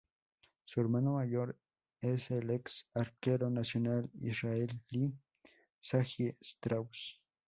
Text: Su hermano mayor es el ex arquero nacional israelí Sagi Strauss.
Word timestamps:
Su 0.65 0.81
hermano 0.81 1.13
mayor 1.17 1.59
es 2.01 2.31
el 2.31 2.49
ex 2.49 2.87
arquero 2.95 3.51
nacional 3.51 4.09
israelí 4.19 5.13
Sagi 5.79 6.35
Strauss. 6.41 7.21